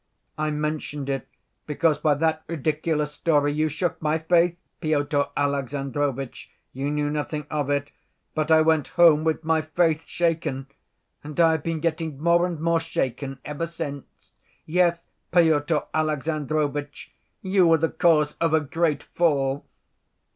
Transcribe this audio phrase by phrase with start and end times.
[0.35, 1.27] I mentioned it
[1.67, 6.49] because by that ridiculous story you shook my faith, Pyotr Alexandrovitch.
[6.73, 7.91] You knew nothing of it,
[8.33, 10.65] but I went home with my faith shaken,
[11.23, 14.31] and I have been getting more and more shaken ever since.
[14.65, 17.13] Yes, Pyotr Alexandrovitch,
[17.43, 19.67] you were the cause of a great fall.